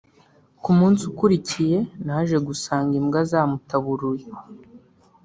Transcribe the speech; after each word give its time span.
ku 0.63 0.69
munsi 0.79 1.01
ukurikiye 1.11 1.77
naje 2.07 2.37
gusanga 2.47 2.93
imbwa 2.99 3.21
zamutaburuye 3.31 4.27